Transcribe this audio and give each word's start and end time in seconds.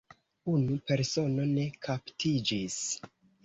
Unu 0.53 0.77
persono 0.93 1.47
ne 1.51 1.67
kaptiĝis. 1.91 2.83